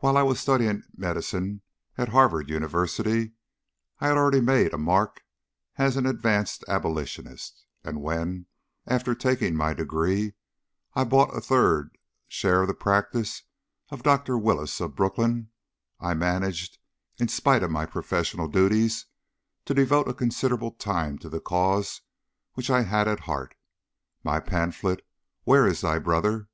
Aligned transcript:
While 0.00 0.18
I 0.18 0.22
was 0.24 0.40
studying 0.40 0.82
medicine 0.94 1.62
at 1.96 2.10
Harvard 2.10 2.50
University, 2.50 3.32
I 3.98 4.08
had 4.08 4.16
already 4.18 4.42
made 4.42 4.74
a 4.74 4.76
mark 4.76 5.24
as 5.78 5.96
an 5.96 6.04
advanced 6.04 6.66
Abolitionist; 6.68 7.64
and 7.82 8.02
when, 8.02 8.44
after 8.86 9.14
taking 9.14 9.56
my 9.56 9.72
degree, 9.72 10.34
I 10.92 11.04
bought 11.04 11.34
a 11.34 11.40
third 11.40 11.96
share 12.28 12.60
of 12.60 12.68
the 12.68 12.74
practice 12.74 13.44
of 13.88 14.02
Dr. 14.02 14.36
Willis, 14.36 14.82
of 14.82 14.94
Brooklyn, 14.94 15.48
I 15.98 16.12
managed, 16.12 16.76
in 17.16 17.28
spite 17.28 17.62
of 17.62 17.70
my 17.70 17.86
professional 17.86 18.48
duties, 18.48 19.06
to 19.64 19.72
devote 19.72 20.08
a 20.08 20.12
considerable 20.12 20.72
time 20.72 21.16
to 21.20 21.30
the 21.30 21.40
cause 21.40 22.02
which 22.52 22.68
I 22.68 22.82
had 22.82 23.08
at 23.08 23.20
heart, 23.20 23.54
my 24.22 24.40
pamphlet, 24.40 25.00
"Where 25.44 25.66
is 25.66 25.80
thy 25.80 25.98
Brother?" 25.98 26.50